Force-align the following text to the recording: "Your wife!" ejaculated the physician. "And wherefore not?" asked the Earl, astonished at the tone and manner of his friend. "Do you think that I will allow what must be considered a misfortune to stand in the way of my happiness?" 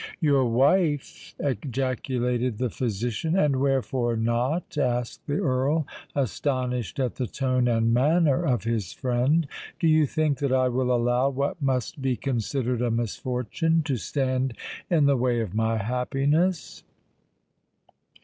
"Your 0.19 0.45
wife!" 0.45 1.35
ejaculated 1.37 2.57
the 2.57 2.71
physician. 2.71 3.37
"And 3.37 3.57
wherefore 3.57 4.15
not?" 4.15 4.75
asked 4.75 5.27
the 5.27 5.37
Earl, 5.37 5.85
astonished 6.15 6.99
at 6.99 7.17
the 7.17 7.27
tone 7.27 7.67
and 7.67 7.93
manner 7.93 8.43
of 8.43 8.63
his 8.63 8.93
friend. 8.93 9.47
"Do 9.79 9.87
you 9.87 10.07
think 10.07 10.39
that 10.39 10.51
I 10.51 10.69
will 10.69 10.91
allow 10.91 11.29
what 11.29 11.61
must 11.61 12.01
be 12.01 12.15
considered 12.15 12.81
a 12.81 12.89
misfortune 12.89 13.83
to 13.83 13.97
stand 13.97 14.57
in 14.89 15.05
the 15.05 15.17
way 15.17 15.39
of 15.39 15.53
my 15.53 15.77
happiness?" 15.77 16.81